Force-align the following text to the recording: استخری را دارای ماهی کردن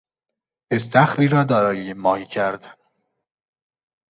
استخری 0.71 1.27
را 1.27 1.43
دارای 1.43 1.93
ماهی 1.93 2.25
کردن 2.25 2.73